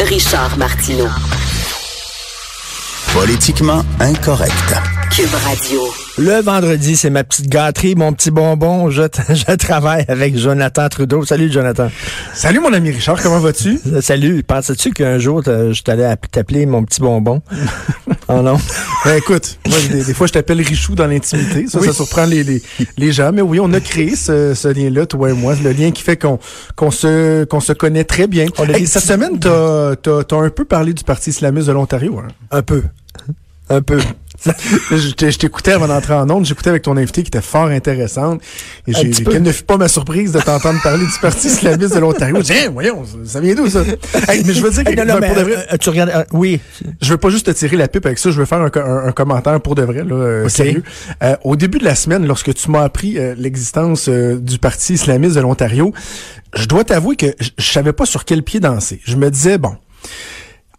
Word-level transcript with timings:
Richard 0.00 0.58
Martineau. 0.58 1.08
Politiquement 3.14 3.82
incorrect. 3.98 4.74
Cube 5.10 5.32
Radio. 5.42 5.80
Le 6.18 6.42
vendredi, 6.42 6.96
c'est 6.96 7.08
ma 7.08 7.24
petite 7.24 7.48
gâterie, 7.48 7.94
mon 7.94 8.12
petit 8.12 8.30
bonbon. 8.30 8.90
Je, 8.90 9.02
je 9.30 9.54
travaille 9.54 10.04
avec 10.08 10.36
Jonathan 10.36 10.90
Trudeau. 10.90 11.24
Salut, 11.24 11.50
Jonathan. 11.50 11.90
Salut, 12.34 12.60
mon 12.60 12.74
ami 12.74 12.90
Richard. 12.90 13.22
Comment 13.22 13.38
vas-tu? 13.38 13.80
Salut. 14.02 14.42
Pensais-tu 14.42 14.92
qu'un 14.92 15.18
jour, 15.18 15.42
je 15.44 15.82
t'allais 15.82 16.14
t'appeler 16.30 16.66
mon 16.66 16.84
petit 16.84 17.00
bonbon? 17.00 17.40
oh 18.28 18.42
non. 18.42 18.58
Ben, 19.06 19.18
écoute, 19.18 19.60
moi, 19.68 19.78
des, 19.88 20.14
fois, 20.14 20.26
je 20.26 20.32
t'appelle 20.32 20.60
Richou 20.60 20.96
dans 20.96 21.06
l'intimité. 21.06 21.68
Ça, 21.68 21.80
ça 21.80 21.92
surprend 21.92 22.26
les, 22.26 22.42
les, 22.42 22.60
les, 22.98 23.12
gens. 23.12 23.30
Mais 23.32 23.40
oui, 23.40 23.60
on 23.60 23.72
a 23.72 23.78
créé 23.78 24.16
ce, 24.16 24.52
ce 24.52 24.66
lien-là, 24.66 25.06
toi 25.06 25.30
et 25.30 25.32
moi. 25.32 25.54
Le 25.62 25.70
lien 25.70 25.92
qui 25.92 26.02
fait 26.02 26.16
qu'on 26.16 26.40
qu'on 26.74 26.90
se, 26.90 27.44
qu'on 27.44 27.60
se 27.60 27.72
connaît 27.72 28.02
très 28.02 28.26
bien. 28.26 28.46
cette 28.84 29.04
semaine, 29.04 29.38
t'as 29.38 29.92
as, 29.92 29.94
as, 30.04 30.34
un 30.34 30.50
peu 30.50 30.64
parlé 30.64 30.92
du 30.92 31.04
Parti 31.04 31.30
islamiste 31.30 31.68
de 31.68 31.72
l'Ontario. 31.72 32.18
Hein? 32.18 32.26
Un 32.50 32.62
peu. 32.62 32.82
Un 33.70 33.80
peu. 33.80 34.00
je 34.90 35.36
t'écoutais 35.36 35.72
avant 35.72 35.88
d'entrer 35.88 36.14
en 36.14 36.28
onde, 36.30 36.44
j'écoutais 36.44 36.70
avec 36.70 36.82
ton 36.82 36.96
invité 36.96 37.22
qui 37.22 37.28
était 37.28 37.40
fort 37.40 37.66
intéressante. 37.66 38.40
Et 38.86 38.92
quelle 38.92 39.42
ne 39.42 39.52
fut 39.52 39.64
pas 39.64 39.76
ma 39.76 39.88
surprise 39.88 40.32
de 40.32 40.40
t'entendre 40.40 40.80
parler 40.82 41.04
du 41.04 41.18
Parti 41.20 41.48
islamiste 41.48 41.94
de 41.94 42.00
l'Ontario. 42.00 42.42
Tiens, 42.42 42.70
voyons, 42.70 43.02
ça 43.24 43.40
vient 43.40 43.54
d'où 43.54 43.68
ça? 43.68 43.82
mais 43.84 44.52
je 44.52 44.60
veux 44.60 44.70
dire 44.70 44.84
que, 44.84 45.04
non, 45.04 45.20
pour 45.26 45.34
de 45.34 45.42
vrai, 45.42 45.66
euh, 45.72 45.76
tu 45.78 45.90
regardes, 45.90 46.10
euh, 46.10 46.24
oui. 46.32 46.60
Je 47.00 47.10
veux 47.10 47.18
pas 47.18 47.30
juste 47.30 47.46
te 47.46 47.50
tirer 47.50 47.76
la 47.76 47.88
pipe 47.88 48.06
avec 48.06 48.18
ça, 48.18 48.30
je 48.30 48.38
veux 48.38 48.44
faire 48.44 48.58
un, 48.60 49.12
commentaire 49.12 49.60
pour 49.60 49.74
de 49.74 49.82
vrai, 49.82 50.04
là, 50.04 50.14
euh, 50.14 50.48
sérieux. 50.48 50.82
au 51.44 51.56
début 51.56 51.78
de 51.78 51.84
la 51.84 51.94
semaine, 51.94 52.26
lorsque 52.26 52.52
tu 52.54 52.70
m'as 52.70 52.82
appris 52.82 53.18
l'existence 53.36 54.08
du 54.08 54.58
Parti 54.58 54.94
islamiste 54.94 55.36
de 55.36 55.40
l'Ontario, 55.40 55.92
je 56.54 56.66
dois 56.66 56.84
t'avouer 56.84 57.16
que 57.16 57.26
je 57.40 57.70
savais 57.70 57.92
pas 57.92 58.06
sur 58.06 58.24
quel 58.24 58.42
pied 58.42 58.60
danser. 58.60 59.00
Je 59.04 59.16
me 59.16 59.30
disais, 59.30 59.58
bon, 59.58 59.76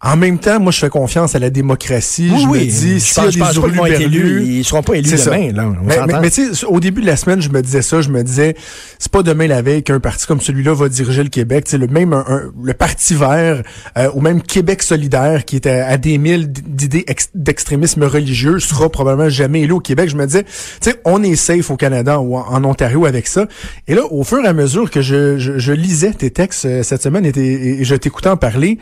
en 0.00 0.16
même 0.16 0.38
temps, 0.38 0.60
moi, 0.60 0.70
je 0.70 0.78
fais 0.78 0.90
confiance 0.90 1.34
à 1.34 1.40
la 1.40 1.50
démocratie. 1.50 2.28
je 2.28 2.46
me 2.46 2.58
dis, 2.58 3.00
s'il 3.00 3.22
y 3.24 3.26
a 3.26 3.30
des 3.30 3.56
hurluberlus... 3.56 4.04
Élus, 4.04 4.44
ils 4.46 4.64
seront 4.64 4.82
pas 4.82 4.94
élus 4.94 5.10
demain. 5.10 5.50
Là, 5.52 5.72
mais, 5.82 6.20
mais, 6.20 6.30
tu 6.30 6.54
sais, 6.54 6.66
au 6.66 6.78
début 6.78 7.00
de 7.00 7.06
la 7.06 7.16
semaine, 7.16 7.42
je 7.42 7.48
me 7.48 7.60
disais 7.62 7.82
ça. 7.82 8.00
Je 8.00 8.08
me 8.08 8.22
disais, 8.22 8.54
c'est 9.00 9.10
pas 9.10 9.24
demain 9.24 9.48
la 9.48 9.60
veille 9.60 9.82
qu'un 9.82 9.98
parti 9.98 10.26
comme 10.26 10.40
celui-là 10.40 10.72
va 10.72 10.88
diriger 10.88 11.24
le 11.24 11.30
Québec. 11.30 11.64
Tu 11.64 11.72
sais, 11.72 11.78
le 11.78 11.88
même 11.88 12.14
le 12.62 12.74
Parti 12.74 13.14
vert 13.14 13.62
euh, 13.96 14.10
ou 14.14 14.20
même 14.20 14.40
Québec 14.40 14.84
solidaire, 14.84 15.44
qui 15.44 15.56
est 15.56 15.66
à, 15.66 15.96
des 15.96 16.18
mille 16.18 16.52
d'idées 16.52 17.04
d'extrémisme 17.34 18.04
religieux, 18.04 18.60
sera 18.60 18.88
probablement 18.88 19.28
jamais 19.28 19.62
élu 19.62 19.72
au 19.72 19.80
Québec. 19.80 20.08
Je 20.08 20.16
me 20.16 20.26
disais, 20.26 20.44
tu 20.44 20.50
sais, 20.90 21.00
on 21.04 21.24
est 21.24 21.34
safe 21.34 21.72
au 21.72 21.76
Canada 21.76 22.20
ou 22.20 22.36
en 22.36 22.64
Ontario 22.64 23.04
avec 23.04 23.26
ça. 23.26 23.48
Et 23.88 23.96
là, 23.96 24.02
au 24.10 24.22
fur 24.22 24.44
et 24.44 24.46
à 24.46 24.52
mesure 24.52 24.92
que 24.92 25.02
je, 25.02 25.38
je, 25.38 25.72
lisais 25.72 26.12
tes 26.12 26.30
textes 26.30 26.66
euh, 26.66 26.82
cette 26.84 27.02
semaine 27.02 27.26
et, 27.26 27.32
et 27.36 27.84
je 27.84 27.94
t'écoutais 27.96 28.28
en 28.28 28.36
parler, 28.36 28.78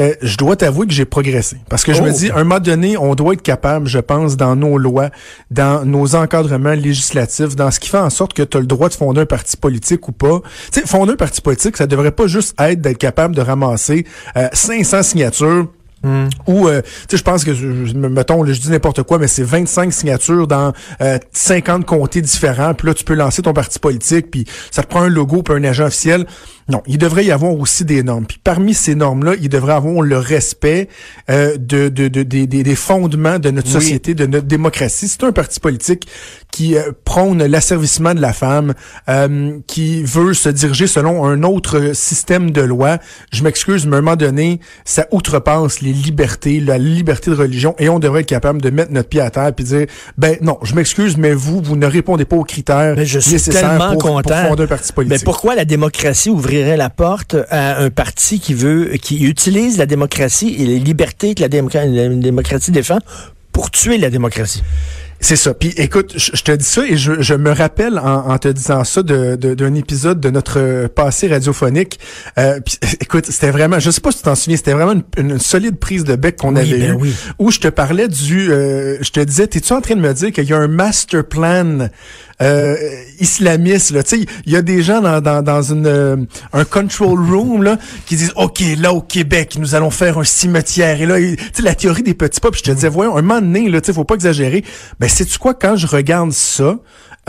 euh, 0.00 0.14
je 0.22 0.36
dois 0.36 0.56
t'avouer 0.56 0.86
que 0.86 0.92
j'ai 0.92 1.04
progressé. 1.04 1.56
Parce 1.68 1.84
que 1.84 1.92
je 1.92 2.02
me 2.02 2.10
oh. 2.10 2.12
dis, 2.12 2.30
à 2.30 2.36
un 2.36 2.44
moment 2.44 2.60
donné, 2.60 2.96
on 2.96 3.14
doit 3.14 3.34
être 3.34 3.42
capable, 3.42 3.86
je 3.86 3.98
pense, 3.98 4.36
dans 4.36 4.56
nos 4.56 4.76
lois, 4.76 5.10
dans 5.50 5.84
nos 5.84 6.16
encadrements 6.16 6.72
législatifs, 6.74 7.54
dans 7.54 7.70
ce 7.70 7.78
qui 7.78 7.88
fait 7.88 7.98
en 7.98 8.10
sorte 8.10 8.32
que 8.32 8.42
tu 8.42 8.56
as 8.56 8.60
le 8.60 8.66
droit 8.66 8.88
de 8.88 8.94
fonder 8.94 9.20
un 9.20 9.26
parti 9.26 9.56
politique 9.56 10.08
ou 10.08 10.12
pas. 10.12 10.40
Tu 10.72 10.80
sais, 10.80 10.86
fonder 10.86 11.12
un 11.12 11.16
parti 11.16 11.40
politique, 11.40 11.76
ça 11.76 11.86
devrait 11.86 12.10
pas 12.10 12.26
juste 12.26 12.60
être 12.60 12.80
d'être 12.80 12.98
capable 12.98 13.36
de 13.36 13.40
ramasser 13.40 14.04
euh, 14.36 14.48
500 14.52 15.02
signatures 15.02 15.68
Ou, 16.46 16.68
euh, 16.68 16.82
tu 16.82 16.88
sais, 17.10 17.16
je 17.16 17.22
pense 17.22 17.44
que, 17.44 17.54
je, 17.54 17.94
mettons, 17.94 18.44
je 18.44 18.60
dis 18.60 18.70
n'importe 18.70 19.02
quoi, 19.02 19.18
mais 19.18 19.28
c'est 19.28 19.42
25 19.42 19.92
signatures 19.92 20.46
dans 20.46 20.72
50 21.32 21.80
euh, 21.80 21.84
comtés 21.84 22.20
différents. 22.20 22.74
Puis 22.74 22.88
là, 22.88 22.94
tu 22.94 23.04
peux 23.04 23.14
lancer 23.14 23.42
ton 23.42 23.52
parti 23.52 23.78
politique, 23.78 24.30
puis 24.30 24.44
ça 24.70 24.82
te 24.82 24.88
prend 24.88 25.02
un 25.02 25.08
logo, 25.08 25.42
puis 25.42 25.54
un 25.54 25.64
agent 25.64 25.86
officiel. 25.86 26.26
Non, 26.68 26.82
il 26.86 26.96
devrait 26.96 27.26
y 27.26 27.30
avoir 27.30 27.52
aussi 27.52 27.84
des 27.84 28.02
normes. 28.02 28.26
Puis 28.26 28.40
parmi 28.42 28.72
ces 28.72 28.94
normes-là, 28.94 29.34
il 29.40 29.50
devrait 29.50 29.74
avoir 29.74 30.00
le 30.00 30.16
respect 30.16 30.88
euh, 31.28 31.58
de, 31.58 31.88
de, 31.88 32.08
de, 32.08 32.22
des 32.22 32.74
fondements 32.74 33.38
de 33.38 33.50
notre 33.50 33.68
société, 33.68 34.14
de 34.14 34.24
notre 34.24 34.46
démocratie. 34.46 35.08
C'est 35.08 35.24
un 35.24 35.32
parti 35.32 35.60
politique 35.60 36.08
qui 36.50 36.76
euh, 36.76 36.92
prône 37.04 37.44
l'asservissement 37.44 38.14
de 38.14 38.20
la 38.20 38.32
femme, 38.32 38.72
euh, 39.10 39.58
qui 39.66 40.02
veut 40.04 40.32
se 40.32 40.48
diriger 40.48 40.86
selon 40.86 41.26
un 41.26 41.42
autre 41.42 41.94
système 41.94 42.50
de 42.50 42.62
loi. 42.62 42.98
Je 43.30 43.42
m'excuse, 43.42 43.86
mais 43.86 43.96
à 43.96 43.98
un 43.98 44.02
moment 44.02 44.16
donné, 44.16 44.60
ça 44.86 45.06
outrepasse 45.10 45.82
les 45.82 45.92
libertés, 45.94 46.60
la 46.60 46.78
liberté 46.78 47.30
de 47.30 47.36
religion, 47.36 47.74
et 47.78 47.88
on 47.88 47.98
devrait 47.98 48.20
être 48.20 48.26
capable 48.26 48.60
de 48.60 48.70
mettre 48.70 48.92
notre 48.92 49.08
pied 49.08 49.20
à 49.20 49.30
terre 49.30 49.52
et 49.56 49.62
dire, 49.62 49.86
ben 50.18 50.36
non, 50.40 50.58
je 50.62 50.74
m'excuse, 50.74 51.16
mais 51.16 51.32
vous, 51.32 51.60
vous 51.62 51.76
ne 51.76 51.86
répondez 51.86 52.24
pas 52.24 52.36
aux 52.36 52.44
critères 52.44 52.94
mais 52.96 53.06
je 53.06 53.18
suis 53.18 53.32
nécessaires 53.32 53.70
tellement 53.70 53.92
pour, 53.92 54.02
content. 54.02 54.48
fonder 54.48 54.64
un 54.64 54.66
parti 54.66 54.92
politique. 54.92 55.18
Mais 55.18 55.24
pourquoi 55.24 55.54
la 55.54 55.64
démocratie 55.64 56.30
ouvrirait 56.30 56.76
la 56.76 56.90
porte 56.90 57.36
à 57.50 57.78
un 57.80 57.90
parti 57.90 58.40
qui 58.40 58.54
veut, 58.54 58.92
qui 59.00 59.24
utilise 59.24 59.78
la 59.78 59.86
démocratie 59.86 60.56
et 60.58 60.66
les 60.66 60.78
libertés 60.78 61.34
que 61.34 61.42
la, 61.42 61.48
la 61.48 62.08
démocratie 62.08 62.70
défend 62.70 62.98
pour 63.52 63.70
tuer 63.70 63.98
la 63.98 64.10
démocratie? 64.10 64.62
C'est 65.24 65.36
ça. 65.36 65.54
Puis 65.54 65.72
écoute, 65.78 66.12
je, 66.18 66.42
te 66.42 66.52
dis 66.52 66.66
ça 66.66 66.84
et 66.86 66.98
je, 66.98 67.22
je 67.22 67.32
me 67.32 67.50
rappelle 67.50 67.98
en, 67.98 68.36
te 68.36 68.48
disant 68.48 68.84
ça 68.84 69.02
d'un 69.02 69.36
de, 69.36 69.76
épisode 69.76 70.20
de 70.20 70.28
notre 70.28 70.86
passé 70.88 71.28
radiophonique. 71.28 71.98
Euh, 72.36 72.60
écoute, 73.00 73.24
c'était 73.30 73.50
vraiment, 73.50 73.80
je 73.80 73.90
sais 73.90 74.02
pas 74.02 74.12
si 74.12 74.18
tu 74.18 74.24
t'en 74.24 74.34
souviens, 74.34 74.58
c'était 74.58 74.74
vraiment 74.74 75.00
une, 75.16 75.38
solide 75.38 75.78
prise 75.78 76.04
de 76.04 76.14
bec 76.14 76.36
qu'on 76.36 76.56
avait 76.56 76.78
ben 76.78 77.02
eue, 77.02 77.14
où 77.38 77.50
je 77.50 77.58
te 77.58 77.68
parlais 77.68 78.06
du, 78.06 78.52
euh, 78.52 78.98
je 79.00 79.10
te 79.12 79.20
disais, 79.20 79.46
t'es-tu 79.46 79.72
en 79.72 79.80
train 79.80 79.96
de 79.96 80.02
me 80.02 80.12
dire 80.12 80.30
qu'il 80.30 80.44
y 80.44 80.52
a 80.52 80.58
un 80.58 80.68
master 80.68 81.24
plan 81.24 81.88
euh, 82.42 82.76
islamiste. 83.20 83.90
Là. 83.92 84.02
Il 84.46 84.52
y 84.52 84.56
a 84.56 84.62
des 84.62 84.82
gens 84.82 85.00
dans, 85.00 85.42
dans, 85.42 85.62
une, 85.62 85.86
euh, 85.86 86.16
un 86.52 86.64
control 86.64 87.20
room 87.20 87.62
là, 87.62 87.78
qui 88.06 88.16
disent 88.16 88.32
OK, 88.36 88.62
là 88.78 88.92
au 88.92 89.00
Québec, 89.00 89.56
nous 89.58 89.74
allons 89.74 89.90
faire 89.90 90.18
un 90.18 90.24
cimetière. 90.24 91.00
Et 91.00 91.06
là, 91.06 91.16
sais 91.52 91.62
la 91.62 91.74
théorie 91.74 92.02
des 92.02 92.14
petits 92.14 92.40
puis 92.40 92.60
je 92.64 92.70
te 92.70 92.74
disais, 92.74 92.88
voyons, 92.88 93.16
un 93.16 93.22
moment 93.22 93.40
donné, 93.40 93.68
là, 93.68 93.80
faut 93.92 94.04
pas 94.04 94.14
exagérer. 94.14 94.64
Ben, 94.98 95.08
sais-tu 95.08 95.38
quoi, 95.38 95.54
quand 95.54 95.76
je 95.76 95.86
regarde 95.86 96.32
ça, 96.32 96.76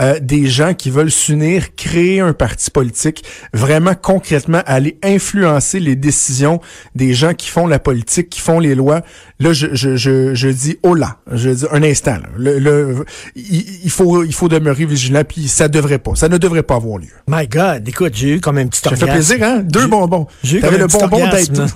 euh, 0.00 0.18
des 0.20 0.46
gens 0.46 0.74
qui 0.74 0.90
veulent 0.90 1.10
s'unir, 1.10 1.74
créer 1.74 2.20
un 2.20 2.32
parti 2.32 2.70
politique, 2.70 3.24
vraiment 3.52 3.94
concrètement 3.94 4.62
aller 4.66 4.98
influencer 5.02 5.80
les 5.80 5.96
décisions 5.96 6.60
des 6.94 7.14
gens 7.14 7.34
qui 7.34 7.48
font 7.48 7.66
la 7.66 7.78
politique, 7.78 8.28
qui 8.28 8.40
font 8.40 8.60
les 8.60 8.74
lois. 8.74 9.02
Là, 9.40 9.52
je, 9.52 9.74
je, 9.74 9.96
je, 9.96 10.34
je 10.34 10.48
dis 10.48 10.78
oh 10.82 10.94
là, 10.94 11.18
je 11.30 11.50
dis 11.50 11.64
un 11.70 11.82
instant. 11.82 12.18
Le, 12.36 13.04
il, 13.34 13.90
faut 13.90 14.24
il 14.24 14.34
faut 14.34 14.48
demeurer 14.48 14.86
vigilant, 14.86 15.22
puis 15.26 15.48
ça 15.48 15.68
devrait 15.68 15.98
pas, 15.98 16.14
ça 16.14 16.28
ne 16.28 16.38
devrait 16.38 16.62
pas 16.62 16.76
avoir 16.76 16.98
lieu. 16.98 17.08
My 17.28 17.46
God, 17.46 17.88
écoute, 17.88 18.12
j'ai 18.14 18.34
eu 18.34 18.40
quand 18.40 18.52
même 18.52 18.66
un 18.66 18.70
petit 18.70 18.80
Ça 18.82 18.96
fait 18.96 19.06
plaisir, 19.06 19.42
hein? 19.42 19.60
Deux 19.62 19.86
bonbons. 19.86 20.26
J'ai 20.42 20.58
eu 20.58 20.78
le 20.78 20.86
bonbon 20.86 21.28
d'être 21.28 21.66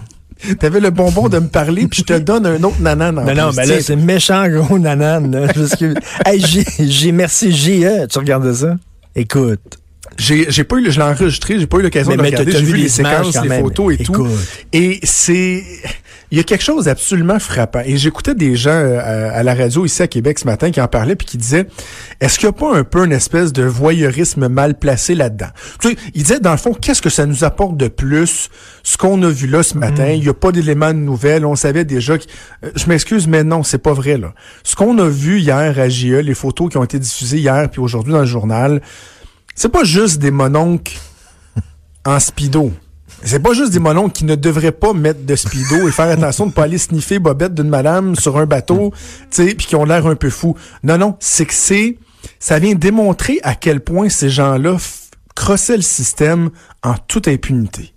T'avais 0.59 0.81
le 0.81 0.91
bonbon 0.91 1.29
de 1.29 1.39
me 1.39 1.49
parler, 1.49 1.87
puis 1.87 2.01
je 2.01 2.05
te 2.05 2.19
donne 2.19 2.47
un 2.47 2.63
autre 2.63 2.81
nanan. 2.81 3.19
En 3.19 3.25
mais 3.25 3.35
non, 3.35 3.51
mais 3.57 3.67
là, 3.67 3.81
c'est 3.81 3.97
méchant 3.97 4.49
gros 4.49 4.79
nanan. 4.79 5.31
Là, 5.31 5.49
que... 5.49 5.95
hey, 6.27 6.43
j'ai, 6.79 7.13
merci 7.13 7.53
J.E. 7.53 8.07
Tu 8.07 8.19
regardes 8.19 8.53
ça? 8.53 8.77
Écoute. 9.15 9.61
J'ai, 10.19 10.51
j'ai 10.51 10.65
pas 10.65 10.77
eu, 10.77 10.91
je 10.91 10.99
l'ai 10.99 11.07
enregistré, 11.07 11.59
j'ai 11.59 11.67
pas 11.67 11.79
eu 11.79 11.83
l'occasion 11.83 12.15
de 12.15 12.21
regarder. 12.21 12.53
J'ai 12.53 12.63
vu 12.63 12.77
les 12.77 12.89
séquences, 12.89 13.41
les 13.43 13.61
photos 13.61 13.95
et 13.99 14.03
tout. 14.03 14.29
Et 14.73 15.01
c'est, 15.03 15.63
il 16.31 16.39
y 16.39 16.41
a 16.41 16.45
quelque 16.45 16.63
chose 16.63 16.85
d'absolument 16.85 17.39
frappant. 17.39 17.83
Et 17.85 17.97
j'écoutais 17.97 18.35
des 18.35 18.55
gens 18.55 18.71
euh, 18.71 19.31
à, 19.33 19.43
la 19.43 19.55
radio 19.55 19.85
ici 19.85 20.03
à 20.03 20.07
Québec 20.07 20.39
ce 20.39 20.45
matin 20.45 20.71
qui 20.71 20.81
en 20.81 20.87
parlaient 20.87 21.17
puis 21.17 21.27
qui 21.27 21.39
disaient, 21.39 21.67
est-ce 22.21 22.39
qu'il 22.39 22.49
n'y 22.49 22.55
a 22.55 22.59
pas 22.59 22.77
un 22.77 22.85
peu 22.85 23.05
une 23.05 23.13
espèce 23.13 23.53
de 23.53 23.65
voyeurisme 23.65 24.49
mal 24.49 24.79
placé 24.79 25.15
là-dedans? 25.15 25.49
Tu 25.81 25.91
sais, 25.91 25.97
ils 26.15 26.23
disaient, 26.23 26.41
dans 26.41 26.53
le 26.53 26.57
fond, 26.57 26.73
qu'est-ce 26.73 27.03
que 27.03 27.11
ça 27.11 27.27
nous 27.27 27.43
apporte 27.43 27.77
de 27.77 27.89
plus, 27.89 28.49
ce 28.85 28.97
qu'on 28.97 29.21
a 29.23 29.29
vu 29.29 29.49
là 29.49 29.63
ce 29.63 29.77
matin? 29.77 30.07
Mm. 30.07 30.15
Il 30.15 30.21
n'y 30.21 30.29
a 30.29 30.35
pas 30.35 30.53
d'éléments 30.53 30.93
de 30.93 30.99
nouvelles. 30.99 31.45
On 31.45 31.57
savait 31.57 31.85
déjà 31.85 32.17
que... 32.17 32.25
Euh, 32.65 32.71
je 32.77 32.87
m'excuse, 32.87 33.27
mais 33.27 33.43
non, 33.43 33.65
c'est 33.65 33.79
pas 33.79 33.93
vrai, 33.93 34.17
là. 34.17 34.33
Ce 34.63 34.77
qu'on 34.77 34.99
a 34.99 35.09
vu 35.09 35.41
hier 35.41 35.79
à 35.79 35.89
JE, 35.89 36.21
les 36.21 36.35
photos 36.35 36.71
qui 36.71 36.77
ont 36.77 36.85
été 36.85 36.99
diffusées 36.99 37.39
hier 37.39 37.69
puis 37.71 37.81
aujourd'hui 37.81 38.13
dans 38.13 38.21
le 38.21 38.27
journal, 38.27 38.81
c'est 39.57 39.69
pas 39.69 39.85
juste 39.85 40.19
des 40.19 40.31
mononcles 40.31 40.97
en 42.05 42.21
speedo. 42.21 42.73
C'est 43.23 43.41
pas 43.41 43.53
juste 43.53 43.73
des 43.73 43.79
mononcles 43.79 44.13
qui 44.13 44.25
ne 44.25 44.35
devraient 44.35 44.73
pas 44.73 44.93
mettre 44.93 45.25
de 45.25 45.37
speedo 45.37 45.87
et 45.87 45.93
faire 45.93 46.07
attention 46.07 46.47
de 46.47 46.53
pas 46.53 46.65
aller 46.65 46.79
sniffer 46.79 47.19
bobette 47.19 47.55
d'une 47.55 47.69
madame 47.69 48.17
sur 48.17 48.39
un 48.39 48.47
bateau, 48.47 48.93
tu 49.31 49.49
sais, 49.49 49.55
puis 49.55 49.67
qui 49.67 49.77
ont 49.77 49.85
l'air 49.85 50.07
un 50.07 50.17
peu 50.17 50.31
fous. 50.31 50.57
Non, 50.83 50.97
non, 50.97 51.17
c'est 51.21 51.45
que 51.45 51.55
c'est, 51.55 51.99
ça 52.39 52.59
vient 52.59 52.75
démontrer 52.75 53.39
à 53.43 53.55
quel 53.55 53.81
point 53.81 54.09
ces 54.09 54.31
gens-là 54.31 54.77
crossaient 55.35 55.77
le 55.77 55.83
système 55.83 56.51
en 56.83 56.95
toute 56.95 57.29
impunité. 57.29 57.93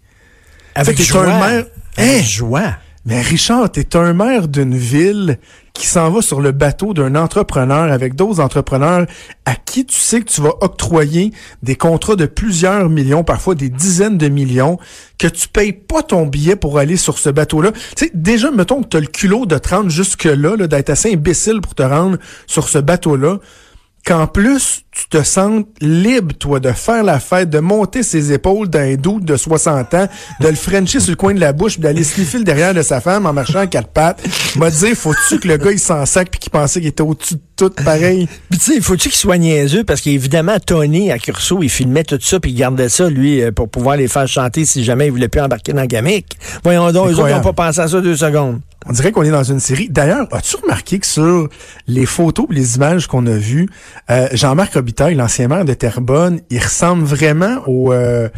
Avec 0.76 1.02
joie. 1.02 1.26
Un 1.26 1.40
maire, 1.40 1.66
hein? 1.98 2.22
joie. 2.22 2.74
Mais 3.06 3.22
Richard, 3.22 3.72
t'es 3.72 3.96
un 3.96 4.14
maire 4.14 4.48
d'une 4.48 4.78
ville 4.78 5.38
qui 5.74 5.88
s'en 5.88 6.12
va 6.12 6.22
sur 6.22 6.40
le 6.40 6.52
bateau 6.52 6.94
d'un 6.94 7.16
entrepreneur 7.16 7.92
avec 7.92 8.16
d'autres 8.16 8.40
entrepreneurs 8.40 9.08
à 9.46 9.56
qui 9.56 9.86
tu 9.86 10.00
sais 10.00 10.22
que 10.22 10.30
tu 10.30 10.42
vas 10.42 10.54
octroyer 10.62 11.34
des 11.64 11.76
contrats 11.76 12.16
de 12.16 12.28
plusieurs 12.28 12.90
millions, 12.90 13.24
parfois 13.24 13.56
des 13.56 13.70
dizaines 13.70 14.20
de 14.20 14.28
millions, 14.28 14.78
que 15.18 15.28
tu 15.28 15.48
payes 15.48 15.74
pas 15.74 16.04
ton 16.04 16.28
billet 16.28 16.56
pour 16.56 16.78
aller 16.78 16.96
sur 16.96 17.18
ce 17.18 17.30
bateau-là. 17.30 17.72
Tu 17.96 18.06
sais, 18.06 18.12
déjà, 18.14 18.52
mettons 18.52 18.84
que 18.84 18.90
tu 18.90 18.98
as 18.98 19.00
le 19.00 19.08
culot 19.08 19.48
de 19.48 19.58
te 19.58 19.70
rendre 19.70 19.90
jusque-là, 19.90 20.56
-là, 20.56 20.68
d'être 20.68 20.92
assez 20.92 21.12
imbécile 21.12 21.60
pour 21.60 21.74
te 21.74 21.84
rendre 21.84 22.18
sur 22.46 22.70
ce 22.70 22.78
bateau-là 22.78 23.40
qu'en 24.06 24.28
plus, 24.28 24.84
tu 24.92 25.08
te 25.08 25.24
sens 25.24 25.64
libre, 25.80 26.34
toi, 26.38 26.60
de 26.60 26.72
faire 26.72 27.04
la 27.04 27.20
fête, 27.20 27.50
de 27.50 27.60
monter 27.60 28.04
ses 28.04 28.34
épaules 28.34 28.70
d'un 28.70 28.96
doute 28.96 29.24
de 29.24 29.38
60 29.38 29.94
ans, 29.94 30.08
de 30.40 30.48
le 30.48 30.56
frencher 30.56 31.00
sur 31.00 31.12
le 31.12 31.16
coin 31.16 31.34
de 31.34 31.40
la 31.40 31.54
bouche, 31.54 31.80
d'aller 31.80 32.04
sniffer 32.04 32.40
le 32.40 32.44
derrière 32.44 32.74
de 32.74 32.82
sa 32.82 33.02
femme 33.02 33.26
en 33.26 33.34
marchant 33.34 33.60
à 33.60 33.68
quatre 33.68 33.88
pattes. 33.88 34.22
M'a 34.58 34.70
dit, 34.70 34.94
faut-tu 34.94 35.40
que 35.40 35.48
le 35.48 35.58
gars, 35.58 35.72
il 35.72 35.80
s'en 35.80 36.06
sac 36.06 36.30
puis 36.30 36.40
qu'il 36.40 36.52
pensait 36.52 36.80
qu'il 36.80 36.90
était 36.90 37.02
au-dessus 37.02 37.36
de 37.36 37.42
tout 37.56 37.70
pareil? 37.70 38.28
Puis 38.50 38.60
tu 38.60 38.74
sais, 38.74 38.82
faut-tu 38.82 39.10
qu'il 39.10 39.18
soit 39.18 39.38
niaiseux? 39.38 39.84
Parce 39.84 40.02
qu'évidemment, 40.02 40.60
Tony, 40.60 41.12
à 41.12 41.18
Curso, 41.18 41.64
il 41.64 41.70
filmait 41.70 42.04
tout 42.04 42.20
ça 42.22 42.40
puis 42.40 42.52
il 42.52 42.56
gardait 42.56 42.90
ça, 42.90 43.10
lui, 43.10 43.42
euh, 43.42 43.52
pour 43.52 43.70
pouvoir 43.70 43.96
les 43.96 44.08
faire 44.08 44.28
chanter 44.28 44.66
si 44.66 44.84
jamais 44.84 45.08
il 45.08 45.12
voulait 45.12 45.30
plus 45.30 45.42
embarquer 45.42 45.72
dans 45.72 45.82
le 45.82 45.88
gamique. 45.88 46.38
Voyons 46.64 46.92
donc, 46.92 47.10
eux 47.10 47.16
autres 47.16 47.30
n'ont 47.30 47.42
pas 47.42 47.54
pensé 47.54 47.80
à 47.80 47.88
ça 47.88 48.02
deux 48.02 48.18
secondes. 48.18 48.60
On 48.86 48.92
dirait 48.92 49.12
qu'on 49.12 49.24
est 49.24 49.32
dans 49.32 49.44
une 49.44 49.60
série. 49.60 49.90
D'ailleurs, 49.90 50.28
as-tu 50.32 50.58
remarqué 50.58 51.00
que 51.00 51.06
sur 51.06 51.50
les 51.88 52.06
photos 52.06 52.48
et 52.52 52.54
les 52.54 52.76
images 52.76 53.08
qu'on 53.08 53.26
a 53.28 53.38
vues, 53.38 53.70
euh, 54.10 54.28
Jean-Marc 54.34 54.74
Robitaille, 54.74 55.16
l'ancien 55.16 55.48
maire 55.48 55.66
de 55.66 55.74
Terrebonne, 55.74 56.42
il 56.50 56.60
ressemble 56.60 57.04
vraiment 57.04 57.58
au... 57.68 57.94
Euh, 57.94 58.30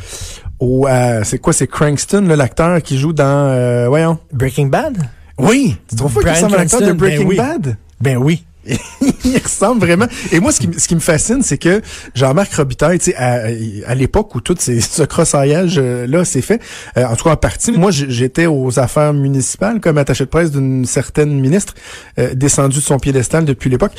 au 0.59 0.88
c'est 1.24 1.39
quoi, 1.39 1.51
c'est 1.51 1.68
Crankston, 1.68 2.21
l'acteur 2.27 2.81
qui 2.81 2.97
joue 2.97 3.13
dans... 3.13 3.50
Euh, 3.50 3.88
voyons. 3.88 4.19
Breaking 4.31 4.68
Bad? 4.68 4.97
Oui! 5.38 5.77
Tu 5.89 5.95
trouves 5.95 6.13
pas 6.13 6.21
qu'il 6.21 6.30
ressemble 6.30 6.56
à 6.56 6.57
l'acteur 6.59 6.81
de 6.81 6.94
Breaking 6.94 7.27
ben 7.27 7.38
Bad? 7.38 7.77
Ben 8.00 8.18
oui. 8.18 8.45
il 9.26 9.38
ressemble 9.38 9.82
vraiment. 9.82 10.08
Et 10.32 10.40
moi, 10.40 10.52
ce 10.52 10.60
qui, 10.60 10.70
ce 10.78 10.88
qui 10.88 10.96
me 10.96 11.00
fascine, 11.00 11.42
c'est 11.42 11.58
que 11.58 11.82
Jean-Marc 12.16 12.54
Robitaille, 12.54 13.00
tu 13.00 13.12
sais, 13.12 13.16
à, 13.16 13.46
à 13.88 13.96
l'époque 13.96 14.34
où 14.36 14.42
tout 14.42 14.56
ces, 14.58 14.82
ce 14.82 15.04
crossaillage 15.04 15.76
euh, 15.78 16.08
là 16.08 16.26
s'est 16.26 16.42
fait, 16.42 16.62
euh, 16.98 17.06
en 17.06 17.16
tout 17.16 17.26
cas 17.26 17.32
en 17.32 17.38
partie, 17.38 17.72
moi, 17.72 17.92
j'étais 17.92 18.46
aux 18.46 18.80
affaires 18.80 19.14
municipales 19.14 19.80
comme 19.80 19.98
attaché 19.98 20.26
de 20.26 20.30
presse 20.30 20.52
d'une 20.52 20.86
certaine 20.86 21.40
ministre 21.40 21.74
euh, 22.20 22.34
descendue 22.34 22.78
de 22.78 22.84
son 22.84 23.00
piédestal 23.00 23.46
depuis 23.46 23.70
l'époque. 23.70 23.94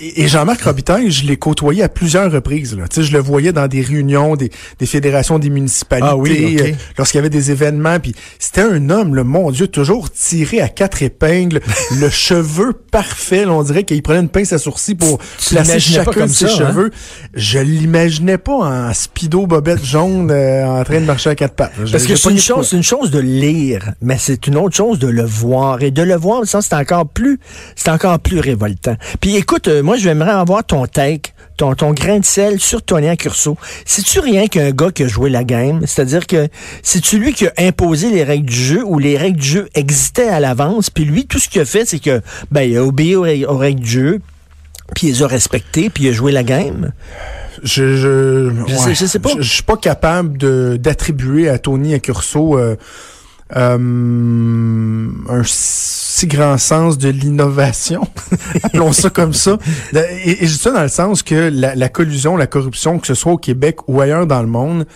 et 0.00 0.28
Jean-Marc 0.28 0.62
Robitaille, 0.62 1.10
je 1.10 1.26
l'ai 1.26 1.36
côtoyé 1.36 1.82
à 1.82 1.88
plusieurs 1.88 2.30
reprises. 2.30 2.76
Là. 2.76 2.88
Tu 2.88 2.96
sais, 2.96 3.02
je 3.06 3.12
le 3.12 3.18
voyais 3.20 3.52
dans 3.52 3.68
des 3.68 3.80
réunions 3.80 4.36
des, 4.36 4.50
des 4.78 4.86
fédérations 4.86 5.38
des 5.38 5.50
municipalités, 5.50 6.08
ah 6.10 6.16
oui, 6.16 6.74
lorsqu'il 6.98 7.18
y 7.18 7.20
avait 7.20 7.30
des 7.30 7.50
événements. 7.50 7.98
Puis 8.00 8.14
c'était 8.38 8.62
un 8.62 8.90
homme, 8.90 9.14
le 9.14 9.24
mon 9.24 9.50
Dieu, 9.50 9.68
toujours 9.68 10.10
tiré 10.10 10.60
à 10.60 10.68
quatre 10.68 11.02
épingles, 11.02 11.60
le 12.00 12.10
cheveu 12.10 12.72
parfait. 12.72 13.46
on 13.46 13.62
dirait 13.62 13.84
il 13.94 14.02
prenait 14.02 14.20
une 14.20 14.28
pince 14.28 14.52
à 14.52 14.58
sourcils 14.58 14.94
pour 14.94 15.18
placer 15.50 15.80
chacun 15.80 16.26
de 16.26 16.30
ses 16.30 16.46
hein? 16.46 16.48
cheveux. 16.48 16.90
Je 17.34 17.58
l'imaginais 17.58 18.38
pas 18.38 18.52
en 18.52 18.92
speedo 18.92 19.46
bobette 19.46 19.84
jaune 19.84 20.30
euh, 20.30 20.80
en 20.80 20.84
train 20.84 21.00
de 21.00 21.06
marcher 21.06 21.30
à 21.30 21.34
quatre 21.34 21.54
pattes. 21.54 21.72
Parce 21.90 22.06
que 22.06 22.16
c'est 22.16 22.30
une 22.30 22.38
chose, 22.38 22.68
c'est 22.68 22.76
une 22.76 22.82
chose 22.82 23.10
de 23.10 23.20
lire, 23.20 23.92
mais 24.00 24.16
c'est 24.18 24.46
une 24.46 24.56
autre 24.56 24.76
chose 24.76 24.98
de 24.98 25.08
le 25.08 25.24
voir. 25.24 25.82
Et 25.82 25.90
de 25.90 26.02
le 26.02 26.16
voir, 26.16 26.46
ça 26.46 26.60
c'est 26.62 26.74
encore 26.74 27.06
plus, 27.06 27.38
c'est 27.76 27.90
encore 27.90 28.18
plus 28.18 28.40
révoltant. 28.40 28.96
Puis 29.20 29.36
écoute, 29.36 29.68
euh, 29.68 29.82
moi 29.82 29.96
j'aimerais 29.96 30.32
avoir 30.32 30.64
ton 30.64 30.86
take 30.86 31.31
ton, 31.56 31.74
ton 31.74 31.92
grain 31.92 32.18
de 32.18 32.24
sel 32.24 32.60
sur 32.60 32.82
Tony 32.82 33.16
Curso. 33.16 33.56
C'est-tu 33.84 34.20
rien 34.20 34.46
qu'un 34.46 34.70
gars 34.70 34.90
qui 34.90 35.04
a 35.04 35.08
joué 35.08 35.30
la 35.30 35.44
game? 35.44 35.82
C'est-à-dire 35.86 36.26
que 36.26 36.48
c'est-tu 36.82 37.18
lui 37.18 37.32
qui 37.32 37.46
a 37.46 37.52
imposé 37.58 38.10
les 38.10 38.24
règles 38.24 38.46
du 38.46 38.56
jeu 38.56 38.84
ou 38.84 38.98
les 38.98 39.16
règles 39.16 39.38
du 39.38 39.46
jeu 39.46 39.68
existaient 39.74 40.28
à 40.28 40.40
l'avance, 40.40 40.90
puis 40.90 41.04
lui, 41.04 41.26
tout 41.26 41.38
ce 41.38 41.48
qu'il 41.48 41.60
a 41.60 41.64
fait, 41.64 41.84
c'est 41.84 41.98
que 41.98 42.20
ben, 42.50 42.62
il 42.62 42.76
a 42.76 42.84
obéi 42.84 43.16
aux, 43.16 43.56
règles 43.56 43.80
du 43.80 43.90
jeu, 43.90 44.20
puis 44.94 45.08
il 45.08 45.14
les 45.14 45.22
a 45.22 45.26
respectées, 45.26 45.90
puis 45.90 46.04
il 46.04 46.08
a 46.08 46.12
joué 46.12 46.32
la 46.32 46.42
game? 46.42 46.92
Je 47.62 47.96
je, 47.96 48.94
sais, 48.94 49.18
pas. 49.18 49.30
Je, 49.38 49.42
suis 49.42 49.62
pas 49.62 49.76
capable 49.76 50.36
de 50.36 50.76
d'attribuer 50.80 51.48
à 51.48 51.58
Tony 51.58 51.94
Accurso 51.94 52.58
euh, 52.58 52.76
euh, 53.56 55.08
un 55.28 55.42
si 55.44 56.26
grand 56.26 56.58
sens 56.58 56.98
de 56.98 57.08
l'innovation, 57.08 58.06
appelons 58.62 58.92
ça 58.92 59.10
comme 59.10 59.32
ça. 59.32 59.58
Et, 59.94 60.44
et 60.44 60.46
je 60.46 60.52
dis 60.52 60.58
ça 60.58 60.70
dans 60.70 60.82
le 60.82 60.88
sens 60.88 61.22
que 61.22 61.50
la, 61.52 61.74
la 61.74 61.88
collusion, 61.88 62.36
la 62.36 62.46
corruption, 62.46 62.98
que 62.98 63.06
ce 63.06 63.14
soit 63.14 63.32
au 63.32 63.38
Québec 63.38 63.88
ou 63.88 64.00
ailleurs 64.00 64.26
dans 64.26 64.40
le 64.40 64.48
monde, 64.48 64.86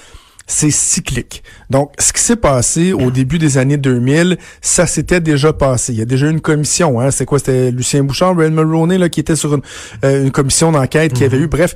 c'est 0.47 0.71
cyclique. 0.71 1.43
Donc, 1.71 1.93
ce 1.99 2.13
qui 2.13 2.23
s'est 2.23 2.37
passé 2.37 2.93
au 2.93 3.11
début 3.11 3.39
des 3.39 3.59
années 3.59 3.77
2000, 3.77 4.39
ça 4.61 4.87
s'était 4.87 5.21
déjà 5.21 5.53
passé. 5.53 5.93
Il 5.93 5.99
y 5.99 6.03
a 6.03 6.05
déjà 6.05 6.29
une 6.29 6.41
commission. 6.41 7.01
Hein? 7.01 7.11
C'est 7.11 7.25
quoi? 7.25 7.41
C'était 7.41 7.73
Lucien 7.73 8.05
Bouchard, 8.05 8.37
Red 8.37 8.53
Mulroney, 8.53 8.99
là, 8.99 9.09
qui 9.09 9.19
était 9.19 9.35
sur 9.35 9.55
une, 9.55 9.63
euh, 10.05 10.25
une 10.25 10.31
commission 10.31 10.71
d'enquête 10.71 11.13
qui 11.13 11.25
avait 11.25 11.39
mhm. 11.39 11.45
eu. 11.45 11.49
Bref, 11.49 11.75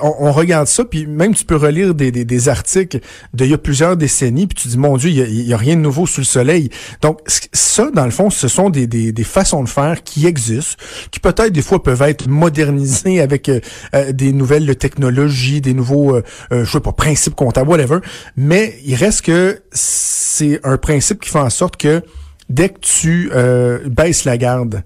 on, 0.00 0.14
on, 0.20 0.32
regarde 0.32 0.68
ça, 0.68 0.84
puis 0.84 1.06
même 1.06 1.34
tu 1.34 1.44
peux 1.44 1.56
relire 1.56 1.94
des, 1.94 2.12
des, 2.12 2.24
des 2.24 2.48
articles 2.48 3.00
d'il 3.34 3.50
y 3.50 3.54
a 3.54 3.58
plusieurs 3.58 3.96
décennies, 3.96 4.46
puis 4.46 4.62
tu 4.62 4.68
dis, 4.68 4.78
mon 4.78 4.96
Dieu, 4.96 5.10
il 5.10 5.48
y, 5.48 5.52
a, 5.52 5.56
rien 5.56 5.74
de 5.74 5.80
nouveau 5.80 6.06
sous 6.06 6.20
le 6.20 6.26
soleil. 6.26 6.70
Donc, 7.02 7.18
ça, 7.52 7.90
dans 7.90 8.04
le 8.04 8.12
fond, 8.12 8.30
ce 8.30 8.46
sont 8.46 8.70
des, 8.70 8.86
des, 8.86 9.10
des 9.10 9.24
façons 9.24 9.64
de 9.64 9.68
faire 9.68 10.04
qui 10.04 10.26
existent, 10.26 10.76
qui 11.10 11.18
peut-être 11.18 11.52
des 11.52 11.62
fois 11.62 11.82
peuvent 11.82 12.02
être 12.02 12.28
modernisées 12.28 13.20
avec 13.20 13.48
euh, 13.48 13.60
euh, 13.94 14.12
des 14.12 14.32
nouvelles 14.32 14.76
technologies, 14.76 15.60
des 15.60 15.74
nouveaux, 15.74 16.20
je 16.50 16.64
sais 16.64 16.80
pas, 16.80 16.92
principes 16.92 17.34
comptables, 17.34 17.68
whatever 17.68 17.95
mais 18.36 18.78
il 18.84 18.94
reste 18.94 19.22
que 19.22 19.62
c'est 19.72 20.60
un 20.64 20.76
principe 20.76 21.20
qui 21.20 21.30
fait 21.30 21.38
en 21.38 21.50
sorte 21.50 21.76
que 21.76 22.02
dès 22.48 22.68
que 22.68 22.80
tu 22.80 23.30
euh, 23.34 23.80
baisses 23.88 24.24
la 24.24 24.38
garde 24.38 24.82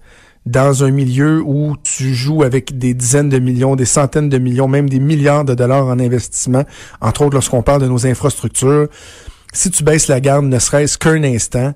dans 0.47 0.85
un 0.85 0.91
milieu 0.91 1.43
où 1.45 1.77
tu 1.83 2.15
joues 2.15 2.43
avec 2.43 2.79
des 2.79 2.95
dizaines 2.95 3.29
de 3.29 3.39
millions, 3.39 3.77
des 3.77 3.85
centaines 3.85 4.29
de 4.29 4.39
millions, 4.39 4.69
même 4.69 4.89
des 4.89 4.99
milliards 4.99 5.45
de 5.45 5.55
dollars 5.55 5.87
en 5.87 5.99
investissement, 5.99 6.65
entre 7.01 7.23
autres 7.23 7.35
lorsqu'on 7.35 7.63
parle 7.63 7.83
de 7.83 7.89
nos 7.89 8.07
infrastructures, 8.07 8.89
si 9.53 9.71
tu 9.71 9.85
baisses 9.85 10.09
la 10.09 10.21
garde 10.21 10.47
ne 10.47 10.59
serait-ce 10.59 10.97
qu'un 10.97 11.23
instant, 11.25 11.75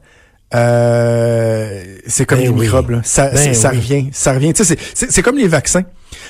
euh, 0.55 1.83
c'est 2.07 2.27
comme 2.27 2.39
ben 2.39 2.45
les 2.45 2.53
microbes, 2.53 3.01
Ça, 3.03 3.31
ben 3.31 3.55
ça 3.55 3.71
revient, 3.71 4.09
ça 4.13 4.33
revient. 4.33 4.53
C'est 4.55 5.23
comme 5.23 5.37
les 5.37 5.49
vaccins. 5.49 5.83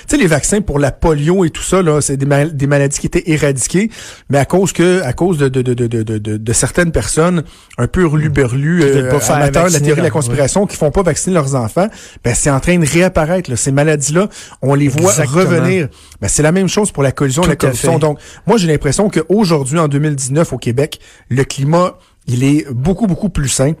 Tu 0.07 0.15
sais, 0.15 0.21
les 0.21 0.27
vaccins 0.27 0.61
pour 0.61 0.79
la 0.79 0.91
polio 0.91 1.45
et 1.45 1.49
tout 1.49 1.61
ça, 1.61 1.81
là, 1.81 2.01
c'est 2.01 2.17
des, 2.17 2.45
des, 2.51 2.67
maladies 2.67 2.99
qui 2.99 3.07
étaient 3.07 3.23
éradiquées, 3.31 3.89
mais 4.29 4.37
à 4.37 4.45
cause 4.45 4.71
que, 4.71 5.01
à 5.01 5.13
cause 5.13 5.37
de, 5.37 5.49
de, 5.49 5.61
de, 5.61 5.73
de, 5.73 6.03
de, 6.03 6.37
de 6.37 6.53
certaines 6.53 6.91
personnes 6.91 7.43
un 7.77 7.87
peu 7.87 8.05
reluberlues, 8.05 8.83
euh, 8.83 9.19
amateurs 9.29 9.67
de 9.67 9.73
la 9.73 9.79
théorie 9.79 10.01
de 10.01 10.05
la 10.05 10.11
conspiration, 10.11 10.65
qui 10.67 10.77
font 10.77 10.91
pas 10.91 11.03
vacciner 11.03 11.33
leurs 11.33 11.55
enfants, 11.55 11.87
ben 12.23 12.33
c'est 12.35 12.49
en 12.49 12.59
train 12.59 12.77
de 12.77 12.85
réapparaître. 12.85 13.49
Là. 13.49 13.55
Ces 13.55 13.71
maladies-là, 13.71 14.29
on 14.61 14.75
les 14.75 14.87
voit 14.87 15.13
revenir. 15.13 15.87
Ben, 16.21 16.27
c'est 16.27 16.43
la 16.43 16.51
même 16.51 16.67
chose 16.67 16.91
pour 16.91 17.03
la 17.03 17.11
collision 17.11 17.43
et 17.43 17.47
la 17.47 17.55
corruption. 17.55 17.99
Donc, 17.99 18.19
moi, 18.45 18.57
j'ai 18.57 18.67
l'impression 18.67 19.09
qu'aujourd'hui, 19.09 19.79
en 19.79 19.87
2019, 19.87 20.53
au 20.53 20.57
Québec, 20.57 20.99
le 21.29 21.43
climat, 21.43 21.97
il 22.27 22.43
est 22.43 22.67
beaucoup, 22.71 23.07
beaucoup 23.07 23.29
plus 23.29 23.49
sain. 23.49 23.73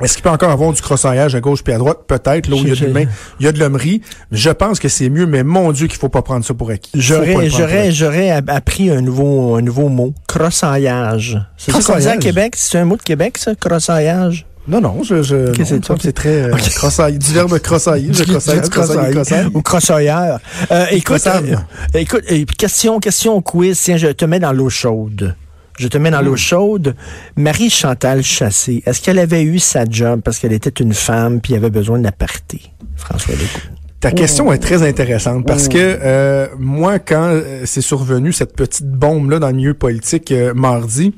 Est-ce 0.00 0.14
qu'il 0.14 0.22
peut 0.22 0.30
encore 0.30 0.50
avoir 0.50 0.72
du 0.72 0.80
crossaillage 0.80 1.34
à 1.34 1.40
gauche 1.40 1.62
puis 1.62 1.72
à 1.72 1.78
droite? 1.78 1.98
Peut-être, 2.06 2.48
là 2.48 2.56
où 2.56 2.58
il 2.58 2.68
y 2.68 2.72
a 2.72 2.74
de 2.74 2.84
l'humain, 2.86 3.04
il 3.38 3.46
y 3.46 3.48
a 3.48 3.52
de 3.52 3.58
l'hommerie. 3.58 4.00
Je 4.32 4.50
pense 4.50 4.78
que 4.78 4.88
c'est 4.88 5.08
mieux, 5.10 5.26
mais 5.26 5.42
mon 5.42 5.72
Dieu 5.72 5.86
qu'il 5.86 5.98
faut 5.98 6.08
pas 6.08 6.22
prendre 6.22 6.44
ça 6.44 6.54
pour 6.54 6.70
acquis. 6.70 6.90
J'aurais, 6.94 7.50
j'aurais, 7.50 7.90
j'aurais 7.90 8.30
appris 8.30 8.90
un 8.90 9.00
nouveau, 9.00 9.56
un 9.56 9.62
nouveau 9.62 9.88
mot. 9.88 10.14
Crossaillage. 10.26 11.38
C'est 11.56 11.72
ça 11.72 11.92
qu'on 11.92 11.98
dit 11.98 12.08
à 12.08 12.16
Québec? 12.16 12.54
C'est 12.56 12.78
un 12.78 12.84
mot 12.84 12.96
de 12.96 13.02
Québec, 13.02 13.38
ça? 13.38 13.54
Crossaillage? 13.54 14.46
Non, 14.68 14.80
non, 14.80 15.02
je, 15.02 15.22
je 15.22 15.52
c'est 15.98 16.12
très 16.12 16.42
euh, 16.42 16.56
crossaille, 16.76 17.18
du 17.18 17.32
verbe 17.32 17.58
crossailler, 17.58 18.12
je 18.12 18.22
crossaille, 18.24 18.60
crossaille, 18.60 19.10
crossaille, 19.10 19.46
ou 19.54 19.62
crossailleur. 19.62 20.38
Euh, 20.70 20.84
écoute, 20.90 21.26
euh, 21.26 21.56
écoute, 21.94 22.22
euh, 22.30 22.44
question, 22.56 23.00
question 23.00 23.40
quiz, 23.40 23.80
tiens, 23.80 23.96
je 23.96 24.08
te 24.08 24.24
mets 24.26 24.38
dans 24.38 24.52
l'eau 24.52 24.68
chaude 24.68 25.34
je 25.80 25.88
te 25.88 25.96
mets 25.96 26.10
dans 26.10 26.20
l'eau 26.20 26.36
chaude. 26.36 26.94
Marie-Chantal 27.36 28.22
Chassé, 28.22 28.82
est-ce 28.84 29.00
qu'elle 29.00 29.18
avait 29.18 29.42
eu 29.42 29.58
sa 29.58 29.86
job 29.88 30.20
parce 30.22 30.38
qu'elle 30.38 30.52
était 30.52 30.82
une 30.82 30.92
femme 30.92 31.40
puis 31.40 31.54
avait 31.54 31.70
besoin 31.70 31.98
d'aparté? 31.98 32.60
François 32.96 33.34
Legault. 33.34 33.76
Ta 34.00 34.12
question 34.12 34.52
est 34.52 34.58
très 34.58 34.82
intéressante 34.82 35.46
parce 35.46 35.68
que 35.68 35.76
euh, 35.78 36.48
moi, 36.58 36.98
quand 36.98 37.28
euh, 37.28 37.62
c'est 37.64 37.82
survenu 37.82 38.32
cette 38.32 38.54
petite 38.54 38.86
bombe-là 38.86 39.38
dans 39.38 39.48
le 39.48 39.54
milieu 39.54 39.74
politique 39.74 40.32
euh, 40.32 40.54
mardi, 40.54 41.14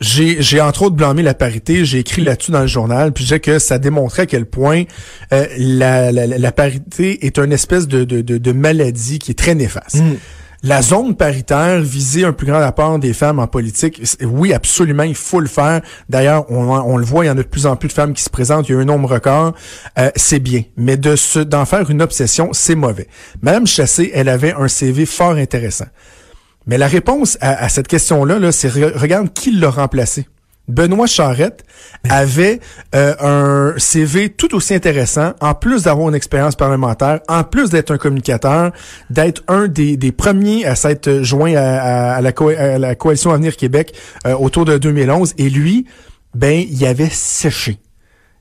j'ai, 0.00 0.60
entre 0.60 0.82
autres 0.82 0.96
blâmé 0.96 1.22
la 1.22 1.34
parité, 1.34 1.84
j'ai 1.84 2.00
écrit 2.00 2.22
là-dessus 2.22 2.50
dans 2.50 2.60
le 2.60 2.66
journal, 2.66 3.12
puis 3.12 3.24
j'ai 3.24 3.38
que 3.38 3.58
ça 3.58 3.78
démontrait 3.78 4.22
à 4.22 4.26
quel 4.26 4.46
point 4.46 4.82
la, 5.30 6.10
la, 6.12 6.52
parité 6.52 7.24
est 7.24 7.38
une 7.38 7.52
espèce 7.52 7.86
de, 7.86 8.04
de, 8.04 8.20
de, 8.20 8.52
maladie 8.52 9.18
qui 9.18 9.30
est 9.30 9.38
très 9.38 9.54
néfaste. 9.54 10.00
Hmm. 10.00 10.16
La 10.66 10.80
zone 10.80 11.14
paritaire 11.14 11.82
visait 11.82 12.24
un 12.24 12.32
plus 12.32 12.46
grand 12.46 12.62
apport 12.62 12.98
des 12.98 13.12
femmes 13.12 13.38
en 13.38 13.46
politique. 13.46 14.00
Oui, 14.22 14.54
absolument, 14.54 15.02
il 15.02 15.14
faut 15.14 15.40
le 15.40 15.46
faire. 15.46 15.82
D'ailleurs, 16.08 16.50
on, 16.50 16.96
le 16.96 17.04
voit, 17.04 17.26
il 17.26 17.28
y 17.28 17.30
en 17.30 17.34
a 17.34 17.42
de 17.42 17.42
plus 17.42 17.66
en 17.66 17.76
plus 17.76 17.88
de 17.88 17.92
femmes 17.92 18.14
qui 18.14 18.22
se 18.22 18.30
présentent. 18.30 18.66
Il 18.70 18.72
y 18.72 18.74
a 18.74 18.78
un 18.78 18.86
nombre 18.86 19.10
record. 19.10 19.52
Euh, 19.98 20.10
c'est 20.16 20.38
bien. 20.38 20.62
Mais 20.78 20.96
de 20.96 21.42
d'en 21.42 21.66
faire 21.66 21.90
une 21.90 22.00
obsession, 22.00 22.48
c'est 22.54 22.76
mauvais. 22.76 23.08
Madame 23.42 23.66
Chassé, 23.66 24.10
elle 24.14 24.30
avait 24.30 24.54
un 24.54 24.66
CV 24.66 25.04
fort 25.04 25.32
intéressant. 25.32 25.84
Mais 26.66 26.78
la 26.78 26.86
réponse 26.86 27.36
à, 27.42 27.68
cette 27.68 27.86
question-là, 27.86 28.38
-là, 28.38 28.50
c'est 28.50 28.70
regarde 28.70 29.34
qui 29.34 29.52
l'a 29.52 29.68
remplacé. 29.68 30.26
Benoît 30.68 31.06
Charette 31.06 31.64
avait 32.08 32.60
euh, 32.94 33.14
un 33.20 33.78
CV 33.78 34.30
tout 34.30 34.54
aussi 34.54 34.74
intéressant, 34.74 35.32
en 35.40 35.54
plus 35.54 35.84
d'avoir 35.84 36.08
une 36.08 36.14
expérience 36.14 36.56
parlementaire, 36.56 37.20
en 37.28 37.44
plus 37.44 37.70
d'être 37.70 37.90
un 37.90 37.98
communicateur, 37.98 38.72
d'être 39.10 39.42
un 39.48 39.68
des, 39.68 40.12
premiers 40.12 40.64
à 40.64 40.74
s'être 40.74 41.22
joint 41.22 41.54
à, 41.54 42.20
la 42.20 42.78
la, 42.78 42.94
coalition 42.94 43.30
Avenir 43.32 43.56
Québec 43.56 43.94
euh, 44.26 44.34
autour 44.34 44.64
de 44.64 44.78
2011. 44.78 45.34
Et 45.38 45.50
lui, 45.50 45.86
ben, 46.34 46.64
il 46.68 46.86
avait 46.86 47.10
séché. 47.10 47.78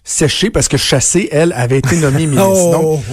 Séché 0.03 0.49
parce 0.49 0.67
que 0.67 0.77
Chassé, 0.77 1.29
elle, 1.31 1.53
avait 1.53 1.77
été 1.79 1.95
nommée 1.97 2.25
ministre. 2.27 2.45
Oh! 2.49 2.71
Donc, 2.71 3.03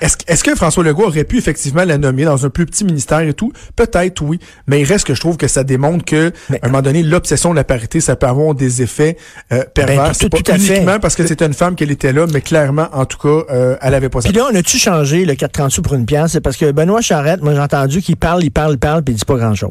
est-ce, 0.00 0.16
est-ce 0.26 0.44
que 0.44 0.54
François 0.54 0.84
Legault 0.84 1.04
aurait 1.06 1.24
pu 1.24 1.38
effectivement 1.38 1.84
la 1.84 1.96
nommer 1.98 2.24
dans 2.24 2.44
un 2.44 2.50
plus 2.50 2.66
petit 2.66 2.84
ministère 2.84 3.20
et 3.20 3.32
tout? 3.32 3.52
Peut-être, 3.76 4.20
oui. 4.22 4.38
Mais 4.66 4.80
il 4.80 4.84
reste 4.84 5.06
que 5.06 5.14
je 5.14 5.20
trouve 5.20 5.36
que 5.36 5.48
ça 5.48 5.64
démontre 5.64 6.04
que, 6.04 6.32
Mais- 6.50 6.60
à 6.62 6.66
un 6.66 6.68
moment 6.68 6.82
donné, 6.82 7.02
l'obsession 7.02 7.50
de 7.50 7.56
la 7.56 7.64
parité, 7.64 8.00
ça 8.00 8.14
peut 8.16 8.26
avoir 8.26 8.54
des 8.54 8.82
effets 8.82 9.16
euh, 9.52 9.64
pervers. 9.74 9.96
Ben, 9.96 10.08
tout- 10.10 10.16
C'est 10.20 10.28
pas 10.28 10.38
tout 10.38 10.52
à 10.52 10.58
fait. 10.58 10.74
uniquement 10.76 10.98
parce 11.00 11.14
que 11.16 11.26
c'était 11.26 11.46
une 11.46 11.54
femme 11.54 11.74
qu'elle 11.76 11.90
était 11.90 12.12
là, 12.12 12.26
mais 12.32 12.40
clairement, 12.42 12.88
en 12.92 13.06
tout 13.06 13.18
cas, 13.18 13.52
euh, 13.54 13.76
elle 13.80 13.94
avait 13.94 14.08
pas 14.10 14.20
ça. 14.20 14.28
Puis 14.28 14.36
là, 14.36 14.46
on 14.52 14.54
a-tu 14.54 14.78
changé 14.78 15.24
le 15.24 15.34
4,30 15.34 15.70
sous 15.70 15.82
pour 15.82 15.94
une 15.94 16.06
pièce? 16.06 16.32
C'est 16.32 16.40
parce 16.40 16.56
que 16.56 16.70
Benoît 16.72 17.00
Charette, 17.00 17.40
moi 17.42 17.54
j'ai 17.54 17.60
entendu 17.60 18.02
qu'il 18.02 18.16
parle, 18.16 18.44
il 18.44 18.50
parle, 18.50 18.74
il 18.74 18.78
parle, 18.78 19.02
puis 19.02 19.14
il 19.14 19.16
dit 19.16 19.24
pas 19.24 19.36
grand-chose. 19.36 19.70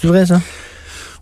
C'est 0.00 0.08
vrai, 0.08 0.24
ça? 0.26 0.40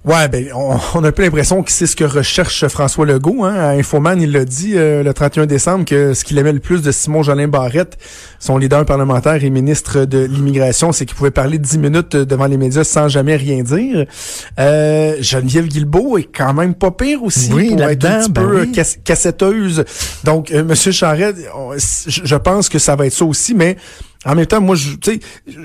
Ouais, 0.05 0.29
ben, 0.29 0.49
on, 0.55 0.77
on 0.97 1.03
a 1.05 1.09
un 1.09 1.13
peu 1.13 1.23
l'impression 1.23 1.63
que 1.63 1.73
c'est 1.73 1.87
ce 1.87 1.97
que 1.97 2.05
recherche 2.05 2.67
François 2.69 3.07
Legault. 3.07 3.43
Hein. 3.43 3.55
À 3.55 3.69
Infoman, 3.71 4.21
il 4.21 4.33
l'a 4.33 4.45
dit 4.45 4.73
euh, 4.77 5.03
le 5.03 5.15
31 5.15 5.47
décembre 5.47 5.87
que 5.87 6.13
ce 6.13 6.25
qu'il 6.25 6.37
aimait 6.37 6.53
le 6.53 6.61
plus 6.61 6.83
de 6.83 6.93
Simon 6.93 7.23
Jolin 7.23 7.49
Barrette, 7.49 7.97
son 8.39 8.59
leader 8.59 8.85
parlementaire 8.85 9.43
et 9.43 9.49
ministre 9.49 10.05
de 10.05 10.19
l'immigration, 10.19 10.93
c'est 10.93 11.07
qu'il 11.07 11.17
pouvait 11.17 11.31
parler 11.31 11.57
10 11.57 11.79
minutes 11.79 12.17
devant 12.17 12.47
les 12.47 12.59
médias 12.59 12.85
sans 12.85 13.09
jamais 13.09 13.37
rien 13.37 13.63
dire. 13.63 14.05
Euh, 14.59 15.17
Geneviève 15.21 15.69
Guilbeault 15.69 16.19
est 16.19 16.29
quand 16.37 16.53
même 16.53 16.75
pas 16.75 16.91
pire 16.91 17.23
aussi 17.23 17.51
Oui, 17.55 17.71
pour 17.71 17.83
être 17.85 18.05
un 18.05 18.21
petit 18.21 18.31
ben 18.31 18.43
peu 18.43 18.61
oui. 18.61 18.69
euh, 18.69 18.73
casse- 18.75 18.99
cassetteuse. 19.03 19.85
Donc, 20.23 20.51
euh, 20.51 20.63
Monsieur 20.65 20.93
Charette, 20.93 21.37
on- 21.57 21.73
je 21.79 22.37
pense 22.37 22.69
que 22.69 22.79
ça 22.79 22.95
va 22.95 23.07
être 23.07 23.15
ça 23.15 23.25
aussi, 23.25 23.55
mais 23.55 23.77
en 24.25 24.35
même 24.35 24.47
temps, 24.47 24.61
moi, 24.61 24.77
tu 24.77 24.99
sais, 25.03 25.21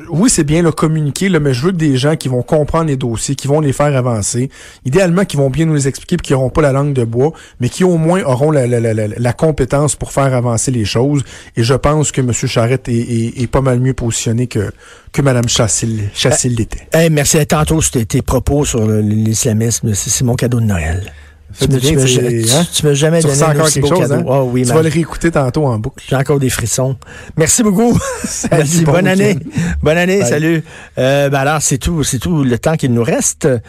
oui, 0.10 0.30
c'est 0.30 0.44
bien 0.44 0.62
le 0.62 0.72
communiquer, 0.72 1.30
là, 1.30 1.40
mais 1.40 1.54
je 1.54 1.66
veux 1.66 1.72
des 1.72 1.98
gens 1.98 2.16
qui 2.16 2.28
vont 2.28 2.42
comprendre 2.42 2.86
les 2.86 2.98
dossiers, 2.98 3.36
qui 3.36 3.48
vont 3.48 3.62
les 3.62 3.74
faire 3.74 3.96
avancer, 3.96 4.50
idéalement, 4.86 5.26
qui 5.26 5.38
vont 5.38 5.50
bien 5.50 5.66
nous 5.66 5.76
les 5.76 5.88
expliquer, 5.88 6.18
qui 6.18 6.34
n'auront 6.34 6.50
pas 6.50 6.62
la 6.62 6.72
langue 6.72 6.94
de 6.94 7.04
bois, 7.04 7.32
mais 7.60 7.70
qui 7.70 7.84
au 7.84 7.98
moins 7.98 8.22
auront 8.24 8.52
la, 8.52 8.68
la, 8.68 8.80
la, 8.80 8.94
la, 8.94 9.34
compétence 9.34 9.96
pour 9.96 10.12
faire 10.12 10.34
avancer 10.34 10.72
les 10.72 10.86
choses. 10.86 11.24
Et 11.56 11.64
je 11.64 11.74
pense 11.74 12.12
que 12.12 12.22
M. 12.22 12.34
Charette 12.34 12.90
est, 12.90 13.42
est, 13.42 13.48
pas 13.48 13.62
mal 13.62 13.80
mieux 13.80 13.94
positionné 13.94 14.48
que 14.48 14.72
que 15.12 15.24
Mme 15.24 15.48
Chassil, 15.48 16.10
Chassil 16.14 16.56
l'était. 16.56 16.88
Hey, 16.94 17.10
merci. 17.10 17.44
Tantôt, 17.48 17.82
c'était 17.82 18.06
tes 18.06 18.22
propos 18.22 18.64
sur 18.66 18.86
l'islamisme. 18.88 19.94
C'est 19.96 20.24
mon 20.24 20.36
cadeau 20.36 20.60
de 20.60 20.66
Noël. 20.66 21.14
Tu 21.60 21.68
bien, 21.68 21.80
tu 21.80 21.90
hein? 22.52 22.66
tu 22.72 22.86
m'as 22.86 22.94
jamais 22.94 23.22
donné 23.22 23.42
un 23.42 23.60
aussi 23.62 23.80
beau 23.80 23.88
chose, 23.88 24.00
cadeau. 24.00 24.14
hein? 24.14 24.26
Ah 24.30 24.44
oui, 24.44 24.64
tu 24.66 24.72
vas 24.72 24.82
le 24.84 24.90
réécouter 24.90 25.32
tantôt 25.32 25.66
en 25.66 25.80
boucle. 25.80 26.04
J'ai 26.08 26.16
encore 26.16 26.40
des 26.40 26.50
frissons. 26.50 26.96
Merci 27.38 27.64
beaucoup. 27.64 27.98
Merci. 28.52 28.84
bon 28.84 28.92
Bonne 28.92 29.08
année. 29.08 29.38
Bonne 29.82 29.98
année. 29.98 30.20
Bye. 30.20 30.30
Salut. 30.30 30.64
Euh, 30.98 31.30
ben 31.30 31.40
alors, 31.40 31.62
c'est 31.62 31.80
tout, 31.80 32.04
c'est 32.04 32.20
tout 32.20 32.44
le 32.44 32.58
temps 32.60 32.76
qu'il 32.76 32.94
nous 32.94 33.04
reste. 33.04 33.46
Euh, 33.46 33.60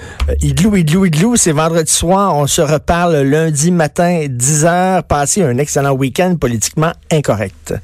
Igloo, 0.42 0.76
igloo, 0.76 1.06
igloo. 1.06 1.36
C'est 1.36 1.52
vendredi 1.52 1.90
soir. 1.90 2.36
On 2.36 2.46
se 2.46 2.60
reparle 2.60 3.22
lundi 3.22 3.70
matin, 3.70 4.26
10 4.28 4.64
heures. 4.66 5.04
Passez 5.04 5.42
un 5.42 5.56
excellent 5.58 5.92
week-end 5.92 6.36
politiquement 6.38 6.92
incorrect. 7.10 7.74